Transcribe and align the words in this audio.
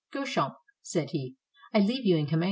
"Guechamp," 0.11 0.55
said 0.81 1.11
he, 1.11 1.35
"I 1.75 1.79
leave 1.79 2.07
you 2.07 2.17
in 2.17 2.25
command. 2.25 2.39